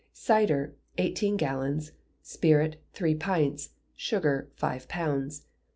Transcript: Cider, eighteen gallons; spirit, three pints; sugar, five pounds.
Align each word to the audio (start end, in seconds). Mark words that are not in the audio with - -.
Cider, 0.13 0.73
eighteen 0.97 1.37
gallons; 1.37 1.91
spirit, 2.23 2.81
three 2.91 3.13
pints; 3.13 3.69
sugar, 3.95 4.49
five 4.55 4.87
pounds. 4.87 5.43